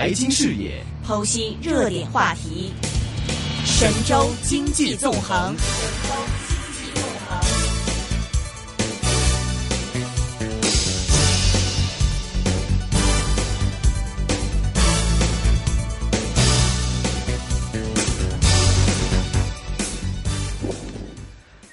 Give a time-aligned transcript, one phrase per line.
[0.00, 2.72] 财经视野，剖析热点话题，
[3.66, 5.54] 神州经济纵横。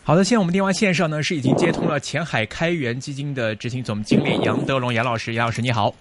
[0.03, 5.95] 好的，现在我们电话线上呢是已经接通了前海开源基金的执行总经理杨德龙杨老师，杨老师你好。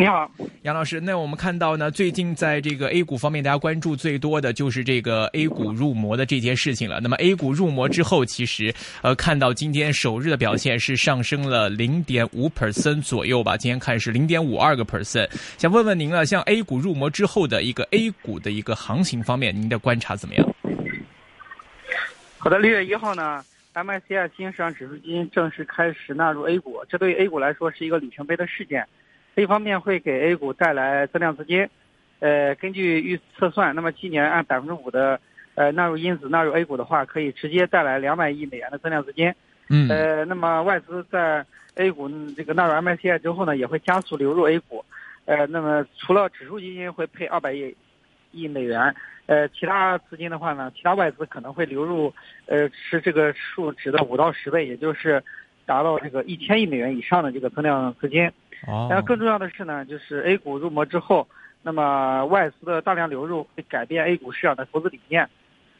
[0.00, 0.30] 你好，
[0.62, 0.98] 杨老师。
[0.98, 7.00] 那我们看到呢，最近在这个 A 股方面，大家关注最多的就是这个 A 股入魔的这件事情了。
[7.00, 13.58] 那么 A 股入魔之后，其实呃，看到今天首日的表现是上升了零点五 percent 左右吧。
[13.58, 15.28] 今天看是零点五二个 percent。
[15.58, 20.48] 想问问您了，像 A 股入魔之后的一个 A 股的一个行情方面，您的观察怎么样？
[22.38, 23.44] 好的，六月一号呢
[23.74, 28.82] ，MSCI 新兴市场指数基金正式开始纳入 A 股，这对于 A 股来说是一个里程碑的事件。
[29.36, 31.68] 一方面会给 A 股带来增量资金，
[32.18, 35.20] 呃，根据预测算，那么今年按百分之五的
[35.54, 39.32] 呃纳入因子纳入 A 股的话，可以直接带来两百亿美元的增量资金。
[39.68, 39.88] 嗯。
[39.88, 41.44] 呃，那么外资在
[41.76, 44.84] A 股这个纳入 MSCI 之后呢，也会加速流入 A 股。
[45.26, 47.74] 呃，那么除了指数基金会配二百亿
[48.32, 48.94] 亿美元，
[49.26, 52.12] 呃，其他资金的话呢，其他外资可能会流入，
[52.46, 55.22] 呃，是这个数值的五到十倍，也就是
[55.70, 58.26] 达到这个一千亿美元以上的这个增量资金。
[58.66, 61.28] 哦，然后更重要的是呢，就是 A 股入魔之后，
[61.62, 65.28] 那么外资的大量流入会改变 A 股市场的投资理念。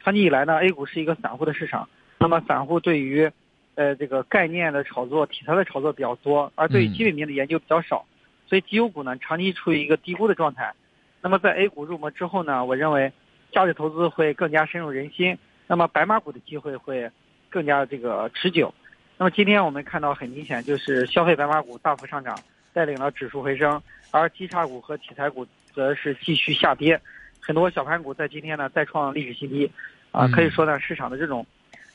[0.01, 3.29] 长期以来呢，A 股是一个散户的市场，那么散户对于，
[3.75, 8.05] 呃，这个概念的炒作、题材的炒作比较多，而对于基本面的研究比较少，
[8.47, 10.73] 所以绩优股呢长期处于一个低估的状态。
[11.21, 13.11] 那么在 A 股入魔之后呢，我认为
[13.51, 17.11] 价值投资会更加深入人心，那么白马股的机会会
[17.49, 18.73] 更加这个持久。
[19.21, 22.35] 那么今天我们看到很明显，就是消费白马股大幅上涨。
[22.73, 26.99] 带领了指数回升，而基差股和题材股则是继续下跌，
[27.39, 29.71] 很多小盘股在今天呢再创历史新低，
[30.11, 31.45] 啊，可以说呢市场的这种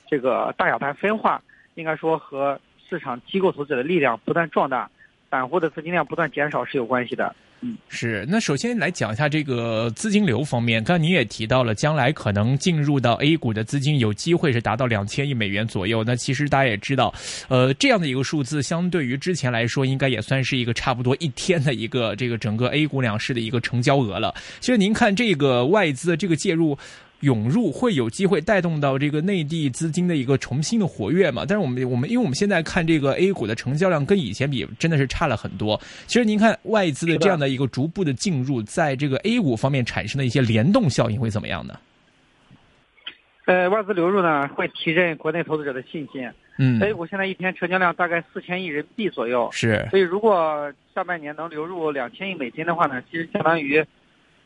[0.06, 1.42] 这个大小盘分化，
[1.74, 4.88] 应该说和市场机构投资者的力量不断壮大，
[5.28, 7.34] 散户的资金量不断减少是有关系的。
[7.62, 8.26] 嗯，是。
[8.28, 16.04] 那首先来讲一下这个资金流方面，刚才您也提到了，将来可能进入到 A 股的资金有机会是达到两千亿美元左右。
[16.04, 17.14] 那其实大家也知道，
[17.48, 24.34] 呃，这样的一个数字，相对于之前来说，应该也算是一个差不多一天的一个这个整个 A 股两市的一个成交额了。
[24.60, 26.78] 其实您看这个外资这个介入。
[27.26, 31.44] 涌入会有机会带动到这个内地资金的一个重新的活跃嘛？
[31.46, 35.80] 但是我们我们因为我们现在看这个 A 股的成交量跟以前比真的是差了很多。
[36.06, 41.76] 其实您看外资的这样的一个逐步的进入，在这个 A 股方面产生的一些联动效应会怎么样呢？
[43.46, 46.30] 呃，外资流入呢会提振国内投资者的信心。
[46.58, 49.48] 嗯，A 股现在一天成交量大概四千亿人民币左右。
[49.52, 49.84] 是。
[49.90, 53.84] 所以如果下半年能流入两千亿美金的话呢，其实相当于。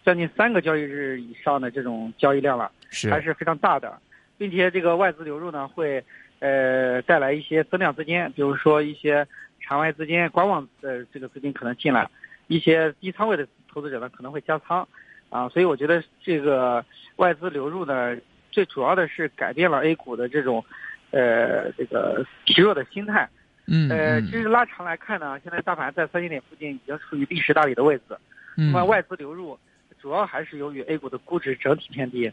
[0.05, 3.11] 将近三个交易日以上的这种交易量了，是。
[3.11, 3.99] 还是非常大的，
[4.39, 6.03] 并且这个外资流入呢会
[6.39, 9.27] 呃带来一些增量资金，比如说一些
[9.61, 12.09] 场外资金、观望的这个资金可能进来，
[12.47, 14.89] 一些低仓位的投资者呢可能会加仓，
[15.29, 16.83] 啊，所以我觉得这个
[17.17, 18.17] 外资流入呢
[18.51, 20.65] 最主要的是改变了 A 股的这种
[21.11, 23.29] 呃这个疲弱的心态，
[23.67, 28.17] 嗯，呃，其实拉长来看呢，现在大盘在三千点附近已经处于历史大底的位置，
[28.57, 29.59] 那么外资流入。
[30.01, 32.33] 主要还是由于 A 股的估值整体偏低，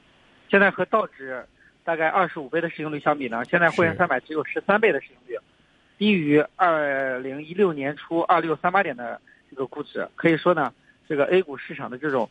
[0.50, 1.46] 现在和道指
[1.84, 5.38] 大概二十五倍的市盈率相比呢，现在沪深三百只有十三倍的市盈率，
[5.98, 9.20] 低于二零一六年初二六三八点的
[9.50, 10.74] 这个估值，可以说呢，
[11.10, 12.30] 这个 A 股市场的这种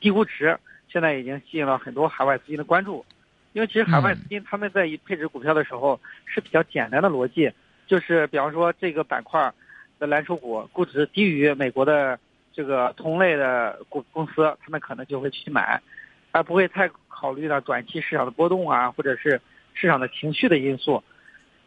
[0.00, 0.58] 低估值，
[0.88, 3.04] 现在已经吸引了很多海外资金的关注，
[3.52, 7.52] 因为其实海外资金他们在配置股票的时候是比较简单的逻辑，
[7.86, 9.52] 就是比方说这个板块
[10.00, 12.18] 的蓝筹股估值低于美国的。
[12.52, 15.80] 这个同类的股公司，他们可能就会去买，
[16.30, 19.40] 而不会太考虑到短期市场的波动啊，或者是
[19.74, 21.02] 市场的情绪的因素，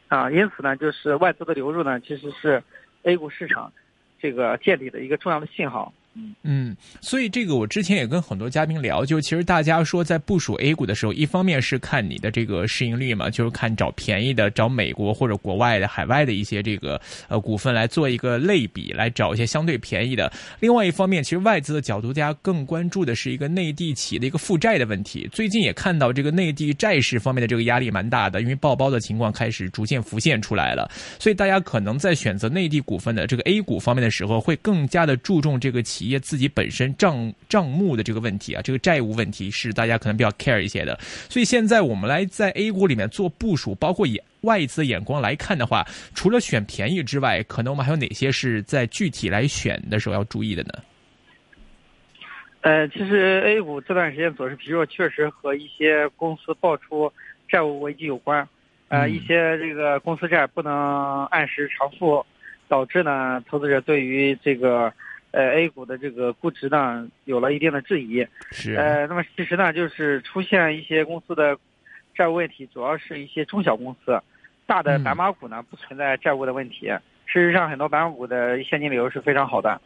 [0.07, 2.63] 啊，因此呢，就是外资的流入呢，其实是
[3.03, 3.73] A 股市场
[4.19, 5.93] 这个见底的一个重要的信号。
[6.43, 20.31] 嗯，所以这个我之前也跟很多嘉宾聊，就其实大家说在部署 A 股的时候，一方面是看你的这个市盈率嘛，就是看找便宜的，找美国或者国外的海外的一些这个呃股份来做一个类比，来找一些相对便宜的。
[20.61, 25.27] 另外一方面，其实外资的角度，大家更关注的是一个内地企业的一个负债的问题。
[25.33, 36.04] 最近也看到这个内地债市方面的这个压力蛮大的，因为爆包的情况开始逐渐浮现出来了，所以大家可能在选择内地股份的这个 A 股方面的时候，会更加的注重这个企。
[36.05, 40.95] 企业自己本身账账目的这个问题啊，这个债务问题是大家可能比较 care 一些的。
[41.01, 50.73] 所以现在我们来在 A 股里面做部署，包括以外资眼光来看的话，除了选便宜之外，可能我们还有哪些是在具体来选的时候要注意的呢？
[52.61, 57.11] 呃，其实 A 股这段时间走势疲弱，确实和一些公司爆出
[57.49, 58.47] 债务危机有关。
[58.89, 62.23] 呃，一些这个公司债不能按时偿付，
[62.67, 64.93] 导致呢，投资者对于这个
[65.35, 68.25] 呃 A 股的这个估值呢，有了一定的质疑。
[68.51, 68.73] 是。
[68.75, 71.57] 呃，那么其实呢，就是出现一些公司的
[72.15, 74.17] 债务问题，主要是一些中小公司，
[74.65, 76.87] 大的白马股呢不存在债务的问题。
[77.25, 79.81] 事实上，很多白马股的现金流是非常好的。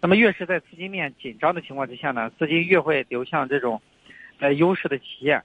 [0.00, 3.80] 那么越是在资金面紧张的情况之下呢，资金越会流向这种，
[4.38, 5.42] 呃优势的企业，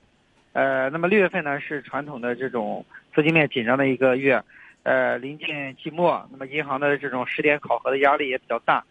[0.54, 4.42] 呃，那么六月份呢是传统的这种资金面紧张的一个月，
[4.84, 8.84] 呃，临近季末，那么银行的这种试点考核的压力也比较大，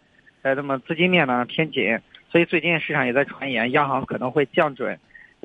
[0.43, 1.99] 呃，那么资金面呢偏紧，
[2.31, 4.99] 所以最近市场也在传言央行可能会降准，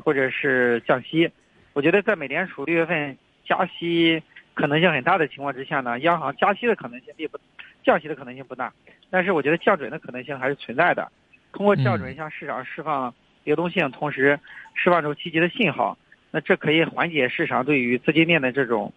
[0.03, 1.29] 或者是降息。
[1.73, 4.21] 我觉得在美联储六月份加息
[4.53, 7.39] 可能性很大的情况之下呢，央行加息的可能性并不，
[7.83, 8.71] 降息的可能性不大。
[9.09, 11.11] 但是我觉得降准的可能性还是存在的，
[11.51, 13.13] 通过降准向市场释放
[13.43, 14.39] 流动性，同时
[14.73, 15.97] 释放出积极的信号，
[16.31, 18.93] 那这可以缓解市场对于资金面的这种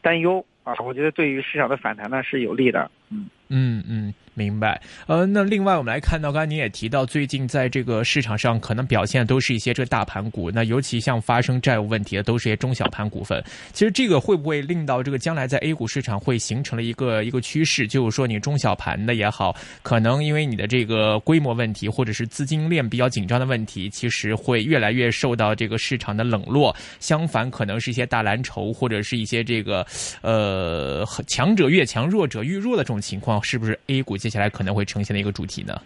[0.00, 4.14] 担忧啊，我觉得对于市场的反弹呢是有利的，嗯嗯。
[4.32, 13.42] 明白，呃，那另外我们来看到，刚才您也提到，最近在这个市场上可能表现都是一些这个大盘股，那尤其像发生债务问题的，都是一些中小盘股份。
[13.72, 26.74] 其实这个会不会令到这个将来在 A 股市场会形成了一个一个趋势，就是说你中小盘的也好，可能因为你的这个规模问题或者是资金链比较紧张的问题，其实会越来越受到这个市场的冷落。
[26.98, 29.84] 相反，可能是一些大蓝筹或者是一些这个
[30.22, 35.80] 呃强者越强，弱者愈弱的这种情况，是不是 A 股接接下来可能会呈现的一个主题呢？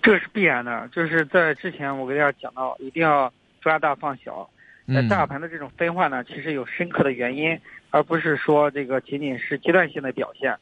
[0.00, 4.48] 这是必然的，就是在之前我给大家讲到，一定要抓大放小。
[4.86, 7.58] 那大盘的这种分化呢，其实有深刻的原因，
[7.90, 10.56] 而不是说这个仅仅是阶段性的表现。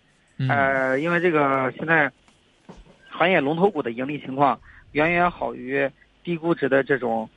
[0.49, 2.11] 呃，因为这个现在
[3.09, 4.61] 行业龙头股的盈利情况
[4.93, 5.89] 远远好于
[6.25, 7.31] 低估值的这种，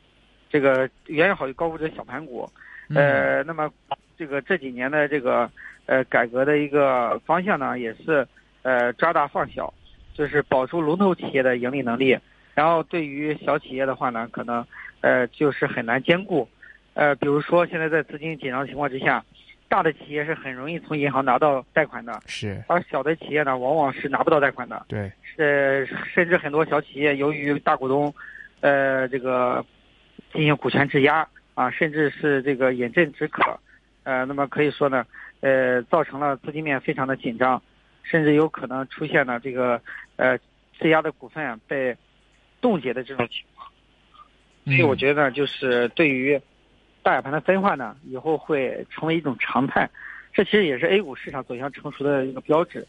[0.50, 2.50] 这个远远好于高估值的小盘股。
[2.96, 3.70] 呃，那么
[4.18, 5.48] 这个这几年的这个
[5.90, 8.26] 呃改革的一个方向呢，也是。
[8.62, 9.74] 呃，抓大放小，
[10.14, 12.20] 就是保住龙头企业的盈利能力，
[12.54, 14.64] 然后对于小企业的话呢，可能
[15.00, 16.46] 呃就是很难兼顾。
[16.94, 19.24] 呃，比如说现在在资金紧张的情况之下，
[19.70, 24.86] 大的企业是很容易从银行拿到贷款的，是，而小的企业呢，往往是拿不到贷款的。
[24.90, 28.14] 对，呃，甚至很多小企业由于大股东，
[28.60, 29.66] 呃，这个
[30.34, 31.26] 进行股权质押
[31.56, 33.58] 啊，甚至是这个饮鸩止渴，
[34.04, 35.06] 呃，那么可以说呢，
[35.42, 37.62] 呃，造成了资金面非常的紧张。
[38.02, 39.80] 甚至有可能出现了这个
[40.16, 40.36] 呃
[40.80, 41.96] 质押的股份被
[42.60, 43.70] 冻结的这种情况，
[44.66, 46.42] 所以我觉得就是对于
[47.04, 49.88] 大盘的分化呢，以后会成为一种常态。
[50.34, 52.88] 这其实也是 A 股市场走向成熟的一个标志。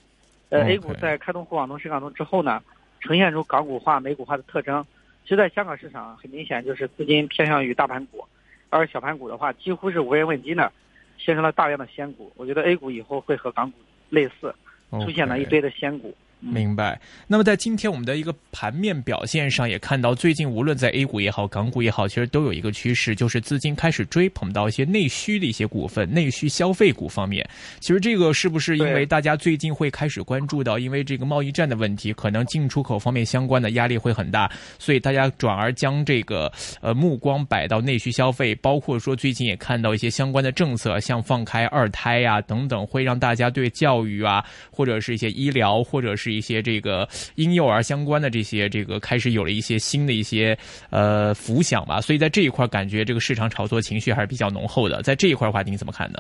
[0.49, 2.63] 呃，A 股在开通沪港通、深港通之后呢，
[3.01, 4.87] 呈现出港股化、美股化的特征。
[5.25, 8.25] 其实在香港市场很明显就是资金偏向于大盘股，
[8.71, 10.73] 而小盘股的话几乎是无人问津的，
[11.23, 12.33] 形成了大量的仙股。
[12.37, 13.79] 我觉得 A 股以后会和港股
[14.09, 14.55] 类似。
[14.99, 16.15] 出现了一堆的仙股。
[16.41, 17.01] 明白。
[17.27, 27.49] 那么在今天我们的一个盘面表现上，也看到最近无论在 A 股也好，港股也好，其实都有一个趋势，就是资金开始追捧到一些内需的一些股份、内需消费股方面。
[27.79, 36.51] 其实这个是不是因为大家最近会开始关注到，因为这个贸易战的问题，可能进出口方面相关的压力会很大，所以大家转而将这个
[36.81, 50.57] 呃目光摆到内需消费，包括说最近也看到一些相关的政策，像放开二胎呀等等，会让大家对教育啊，或者是一些医疗，或者是一些这个婴幼儿相关的这些，这个开始有了一些新的一些
[50.91, 55.03] 呃浮想吧，所以在这一块感觉这个市场炒作情绪还是比较浓厚的。
[55.03, 56.19] 在这一块的话，您怎么看呢？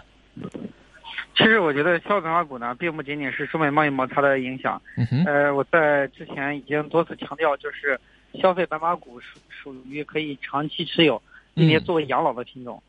[1.36, 4.80] 其实我觉得消费白马股呢，并不仅仅是中美贸易摩擦的影响。
[5.24, 7.98] 呃，我在之前已经多次强调，就是
[8.34, 11.22] 消费白马股属属于可以长期持有，
[11.54, 12.82] 并且作为养老的品种。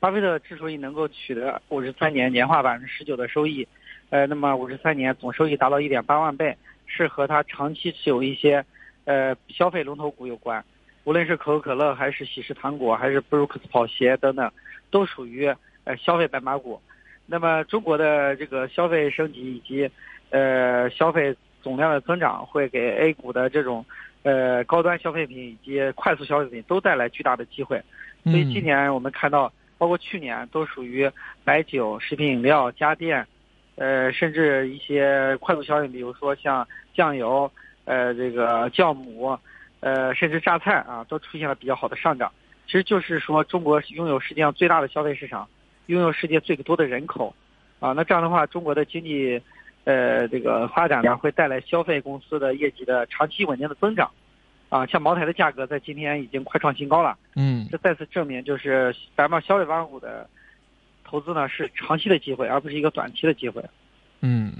[0.00, 3.66] 巴菲特之所以能够取得五十三年年化百分之十九的收益。
[4.10, 8.64] 呃，那么五十三年总收益达到一点八万倍，是和它长期持有一些，
[9.04, 10.64] 呃，消费龙头股有关。
[11.04, 14.50] 无论是可口可乐，还是喜事糖果，还是布鲁克斯跑鞋等等，
[14.90, 15.46] 都属于
[15.84, 16.80] 呃消费白马股。
[17.26, 19.90] 那么中国的这个消费升级以及
[20.30, 23.84] 呃消费总量的增长，会给 A 股的这种
[24.22, 27.82] 呃高端消费品以及快速消费品都带来巨大的机会。
[28.24, 31.10] 所以今年我们看到，包括去年都属于
[31.44, 33.26] 白酒、食品饮料、家电。
[33.78, 37.50] 呃，甚至一些快速消费，比如说像酱油，
[37.84, 39.38] 呃，这个酵母，
[39.80, 42.30] 呃，甚至榨菜啊，都出现了比较好的上涨。
[42.66, 45.48] 其实就是说，中国拥有世界上最大的消费市场，
[45.86, 47.34] 拥有世界最多的人口，
[47.80, 49.40] 啊，那这样的话，中国的经济，
[49.84, 54.10] 呃，这个发展呢，会带来消费公司的业绩的长期稳定的增长。
[54.68, 57.16] 啊，像茅台的价格在今天已经快创新高了。
[57.36, 60.28] 嗯，这再次证明就是咱们消费板股的
[61.08, 63.64] 投资呢是长期的机会，而不是一个短期的机会。
[64.20, 64.52] 嗯，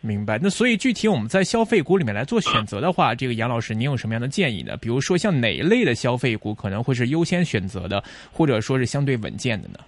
[0.00, 0.38] 明白。
[0.40, 4.76] 那所以具体我们在消费股里面来做选择的话，这个杨老师，您有什么样的建议呢？
[4.76, 9.78] 比如说像哪一类的消费股可能会是优先选择的，或者说是相对稳健的呢？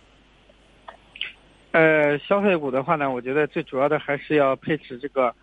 [1.72, 5.34] 呃，消费股的话呢，我觉得最主要的还是要配置这个，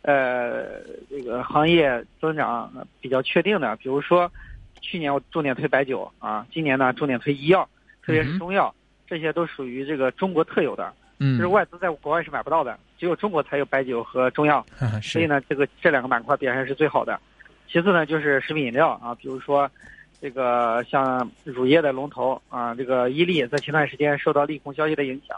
[0.00, 0.80] 呃，
[1.10, 4.32] 这个行业增长比较确定的，比如说
[4.80, 7.68] 去年我重点推白酒啊，今年呢重点推医药，
[8.02, 8.74] 特别是中药，
[9.12, 14.64] 这些都属于这个中国特有的，嗯，就是外资在国外是买不到的，只有中国才有白酒和中药，
[15.02, 17.20] 所以呢，这个这两个板块表现是最好的。
[17.68, 19.70] 其次呢，就是食品饮料啊，比如说
[20.18, 25.36] 这个像乳业的龙头啊，这个伊利，在前段时间受到利空消息的影响。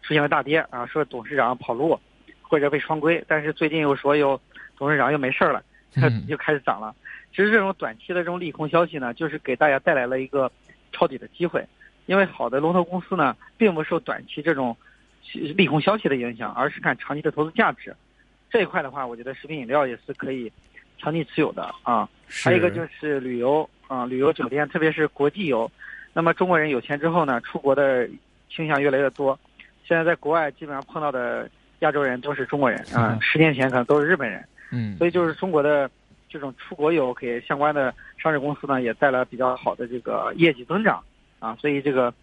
[0.00, 1.98] 出现了大跌啊，说董事长跑路，
[2.40, 4.40] 或者被双规，但是最近又说又
[4.78, 5.60] 董事长又没事了，
[6.28, 6.94] 又开始涨了。
[7.30, 10.50] 其实这种短期的这种利空消息呢，就是给大家带来了一个
[10.92, 11.62] 抄底的机会，
[12.08, 14.74] 因为好的龙头公司呢，并不受短期这种
[15.54, 17.94] 利空消息的影响，而是看长期的投资价值。
[18.48, 20.50] 这一块的话，我觉得食品饮料也是可以
[20.96, 22.08] 长期持有的啊。
[22.26, 25.70] 还有一个就是旅游啊，旅游酒店，特别是国际游。
[26.14, 28.08] 那么中国人有钱之后呢，出国的
[28.48, 29.38] 倾向越来越多。
[29.84, 31.46] 现在在国外基本上碰到的
[31.80, 35.90] 亚洲人都是中国人啊，十年前可能都是日本人，嗯，所以就是中国的
[36.26, 41.04] 这种出国游给相关的上市公司呢也带来比较好的这个业绩增长
[41.38, 42.14] 啊，所以这个。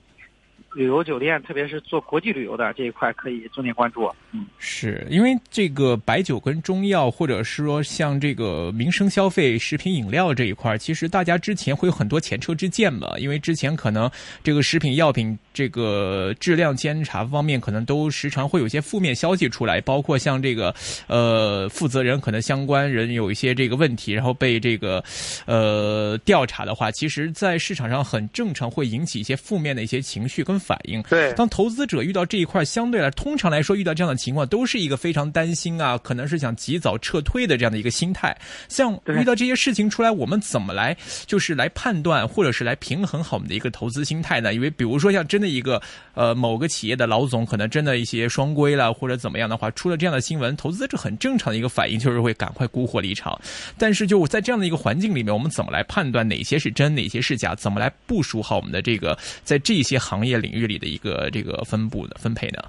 [0.75, 4.12] 旅游酒店，特别是做国际旅游的这一块，可以重点关注。
[4.34, 13.17] 嗯，是因为这个白酒跟中药，或者是说像这个民生消费、食品饮料这一块，其实大家之前会有很多前车之鉴嘛。
[13.17, 14.12] 因为之前可能
[14.44, 20.75] 这个食品药品这个质量监察方面，可能都时常会有一些负面消息出来，包括像这个
[21.08, 25.01] 呃负责人可能相关人有一些这个问题，然后被这个
[25.46, 30.60] 呃调查的话，其实在市场上很正常，会引起一些负面的一些情绪跟。
[30.66, 38.36] 反应对，当投资者遇到这一块，相对来通常来说遇到这样的情况，都是一个非常担心啊，可能是想及早撤退的这样的一个心态。
[38.68, 44.56] 像遇到这些事情出来，我们怎么来就是来判断，或者是来平衡好我们的一个投资心态呢？
[44.56, 45.80] 因为比如说像真的一个
[46.16, 53.40] 呃某个企业的老总，可能真的一些双规了或者怎么样的话，出了这样的新闻，投资者很正常的一个反应就是会赶快沽货离场。
[53.78, 57.54] 但是就在这样的一个环境里面，我们怎么来判断哪些是真，哪些是假？
[57.54, 62.60] 怎么来部署好我们的这个在这些行业领域里的一个这个分布的分配呢？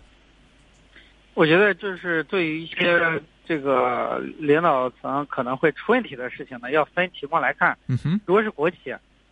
[1.35, 2.99] 我觉得就是对于一些
[3.45, 7.76] 这个领导层可能会出问题的事情呢，要分情况来看。
[7.88, 8.76] 嗯哼，如果是国企，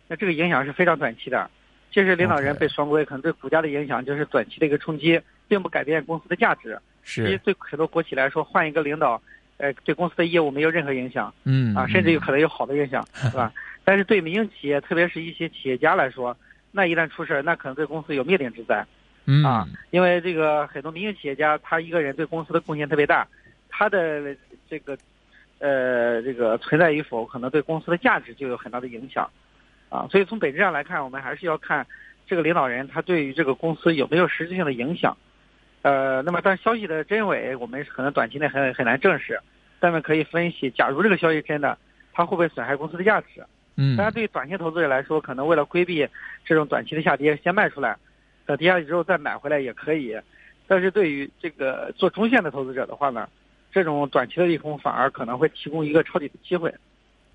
[0.07, 1.49] 那这个影响是非常短期的。
[1.91, 6.77] 其实领导人被双规，可能对股价的影响就是短期的一个冲击，并不改变公司的价值。
[7.03, 9.19] 是，其实对很多国企来说，换一个领导，
[9.57, 11.33] 呃，对公司的业务没有任何影响。
[11.45, 13.51] 嗯，啊，甚至有可能有好的影响，是吧？
[13.83, 16.35] 但是对民营企业，特别是一些企业家来说，
[16.75, 18.85] 那一旦出事那可能对公司有灭顶之灾。
[19.25, 23.27] 嗯啊，因为这个很多民营企业家，他一个人对公司的贡献特别大，
[23.69, 24.35] 他的
[24.69, 24.95] 这个
[25.57, 29.27] 呃这个存在与否，可能对公司的价值就有很大的影响。
[29.89, 31.87] 啊，所以从本质上来看，我们还是要看
[32.27, 35.15] 这个领导人他对于这个公司有没有实质性的影响。
[35.81, 39.39] 呃，那么但消息的真伪，我们可能短期内很很难证实，
[39.79, 41.77] 但是可以分析，假如这个消息真的，
[42.13, 43.43] 它会不会损害公司的价值？
[43.77, 46.07] 嗯，当然，对于短线投资者来说，可能为了规避
[46.45, 47.97] 这种短期的下跌，先卖出来，
[48.45, 50.17] 等跌下去之后再买回来也可以。
[50.67, 53.27] 但是对于这个做中线的投资者的话呢，
[53.71, 56.73] 这种短期的利空反而可能会提供一个抄底的机会。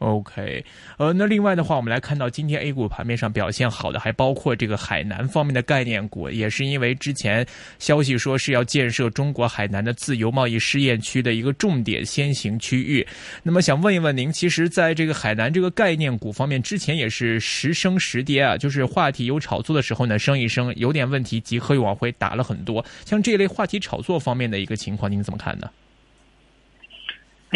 [0.00, 0.64] OK，
[0.96, 7.46] 呃，那另外的话，我们来看到今天 A 股盘面上表现好的，还包括这个海南方面的概念股，也是因为之前
[7.78, 13.06] 消息说是要建设中国海南的自由贸易试验区的一个重点先行区域。
[13.42, 22.82] 那么想问一问您，其实在这个海南这个概念股方面，之前也是时升时跌啊，就是话题有炒作的时候呢升一升，有点问题集合又往回打了很多。
[23.04, 25.68] 像这类话题炒作方面的一个情况，您怎么看呢？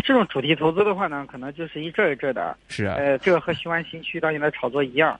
[0.04, 2.56] 这种主题投资的话呢，可能就是一阵一阵的。
[2.68, 2.94] 是啊。
[2.96, 5.18] 呃，这个和雄安新区当年的炒作一样，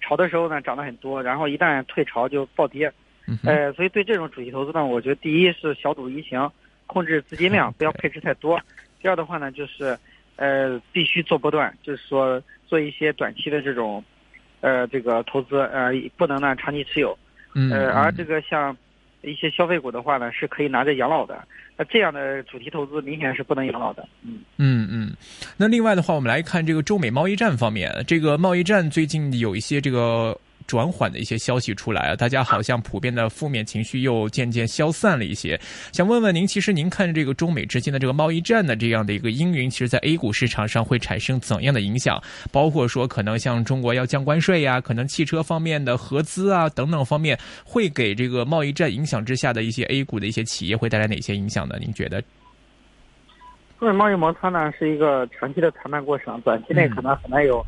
[0.00, 2.90] 炒的时候呢涨得很多，然后一旦退潮就暴跌。
[3.26, 3.36] 嗯。
[3.44, 6.48] 呃，所以对这种主题投资呢，我觉得第一是小赌怡情，
[6.86, 8.60] 控制资金量， 不要配置太多。
[9.02, 9.98] 第二的话呢，就是
[10.36, 14.02] 呃必须做波段，就是说做一些短期的这种
[14.60, 17.18] 呃这个投资，呃不能呢长期持有。
[17.54, 17.70] 嗯。
[17.72, 18.76] 呃，而这个像
[19.22, 21.42] 一些消费股的话呢，是可以拿着养老的。
[21.76, 24.06] 那这样的主题投资明显是不能养老的。
[24.22, 25.12] 嗯嗯嗯。
[25.56, 30.38] 那另外的话，我们来看这个中美贸易战方面，这个贸易战最近有一些这个
[30.70, 35.60] 转缓的一些消息出来啊，大家好像普遍的负面情绪又渐渐消散了一些。
[35.90, 42.22] 想问问您，其实您看这个中美之间的这个贸易战的这样的一个阴云，其实在 A 股市场上会产生怎样的影响？
[42.52, 51.74] 包括说可能像中国要降关税呀，可能汽车方面的合资啊等等方面，会给这个贸易战影响之下的一些 A 股的一些企业会带来哪些影响呢？
[51.80, 52.22] 您觉得？
[53.80, 57.66] 中美贸易摩擦呢是一个长期的谈判过程，短期内可能很难有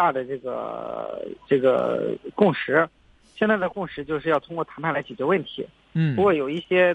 [0.00, 2.88] 大的这个这个共识。
[3.36, 5.66] 现在的共识就是要通过谈判来解决问题。
[5.92, 6.16] 嗯。
[6.16, 6.94] 不过有一些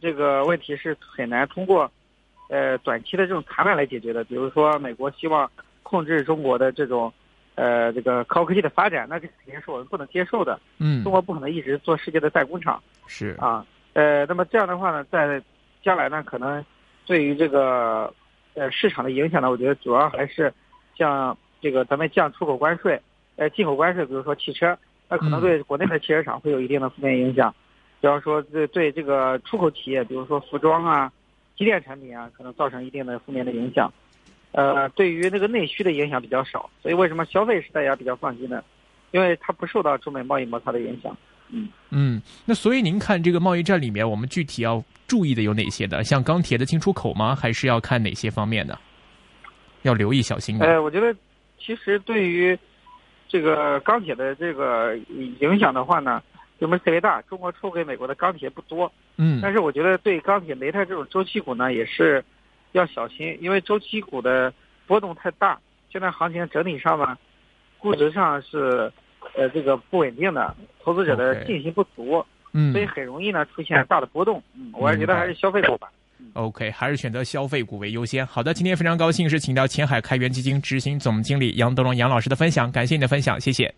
[0.00, 1.88] 这个问题是很难通过
[2.48, 5.48] 呃短期的这种谈判来解决的，比如说美国希望
[5.84, 7.12] 控制中国的这种
[7.54, 10.58] 呃这个高科技的发展，那这肯定是我们不能接受的。
[10.78, 11.04] 嗯。
[11.04, 12.82] 中国不可能一直做世界的代工厂。
[13.06, 13.36] 是。
[13.38, 15.40] 啊，呃，那么这样的话呢，在
[15.84, 16.64] 将来呢，可能。
[17.06, 18.10] 对于这个
[18.54, 20.50] 呃市场的影响呢，我觉得主要还是
[20.96, 23.00] 像这个咱们降出口关税，
[23.36, 24.76] 呃进口关税，比如说汽车，
[25.08, 27.54] 那可能对国内的汽车厂会有一定的负面影响。
[28.02, 31.10] 比方说对对这个出口企业，比如说服装啊、
[31.56, 33.90] 机电产品啊，可能造成一定的负面的影响。
[34.52, 38.62] 呃，对于那个内需的影响比较少，所以为什么消费是大家比较放心的？
[39.12, 41.16] 因为它不受到中美贸易摩擦的影响。
[41.48, 46.04] 嗯嗯，那所以您看这个贸易战里面，我们具体要注意的有哪些的？
[46.04, 47.34] 像钢铁的进出口吗？
[47.34, 48.78] 还是要看哪些方面的？
[49.82, 50.66] 要留意小心的。
[50.66, 51.14] 呃，我觉得
[51.64, 52.58] 其实对于
[53.28, 54.96] 这个钢铁的这个
[55.40, 56.22] 影响的话呢，
[56.58, 57.22] 规模特别大。
[57.22, 62.24] 中国出给美国的钢铁不多，嗯，但是我觉得对钢铁、煤炭这种周期股呢，也是
[62.72, 64.52] 要小心，因为周期股的
[64.86, 65.58] 波动太大。
[65.90, 67.16] 现在行情整体上呢，
[67.78, 68.92] 估值上是。
[69.36, 74.40] 呃，这个不稳定的，投资者的信心不足，嗯，所以很容易呢出现大的波动。
[74.54, 75.90] 嗯，我还是觉得还是消费股吧。
[76.32, 78.26] OK，还是选择消费股为优先。
[78.26, 83.72] 好的，今天非常高兴是请到前海开源基金执行总经理杨德龙杨老师的分享，感谢你的分享，谢谢。